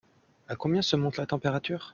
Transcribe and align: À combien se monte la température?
À 0.47 0.55
combien 0.55 0.81
se 0.81 0.95
monte 0.95 1.17
la 1.17 1.27
température? 1.27 1.89